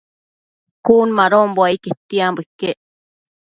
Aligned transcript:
Cun 0.85 1.07
madonbo 1.19 1.61
ai 1.63 1.77
quetianbo 1.83 2.41
iquec 2.45 2.77